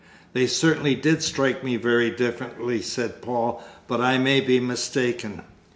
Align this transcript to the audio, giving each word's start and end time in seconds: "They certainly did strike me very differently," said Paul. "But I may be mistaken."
"They 0.33 0.47
certainly 0.47 0.95
did 0.95 1.21
strike 1.21 1.63
me 1.63 1.75
very 1.77 2.09
differently," 2.09 2.81
said 2.81 3.21
Paul. 3.21 3.63
"But 3.87 4.01
I 4.01 4.17
may 4.17 4.41
be 4.41 4.59
mistaken." 4.59 5.43